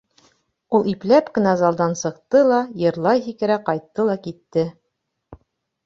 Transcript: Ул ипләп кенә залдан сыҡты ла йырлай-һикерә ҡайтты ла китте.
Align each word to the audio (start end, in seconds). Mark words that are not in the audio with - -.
Ул 0.77 0.87
ипләп 0.93 1.27
кенә 1.35 1.53
залдан 1.59 1.93
сыҡты 2.01 2.43
ла 2.49 2.63
йырлай-һикерә 2.87 3.61
ҡайтты 3.71 4.11
ла 4.13 4.21
китте. 4.29 4.69